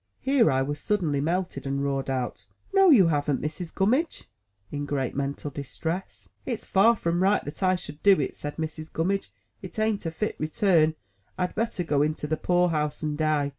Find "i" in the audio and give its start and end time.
0.51-0.63, 7.61-7.75, 11.37-11.45